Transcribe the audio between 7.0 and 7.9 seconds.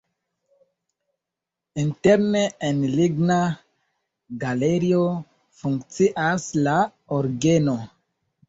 orgeno.